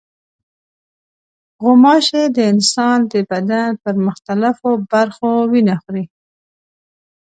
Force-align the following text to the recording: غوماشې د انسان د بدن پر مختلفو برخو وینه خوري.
غوماشې 1.63 2.23
د 2.35 2.37
انسان 2.53 2.97
د 3.11 3.13
بدن 3.29 3.69
پر 3.83 3.95
مختلفو 4.07 4.69
برخو 4.91 5.29
وینه 5.51 5.75
خوري. 5.81 6.05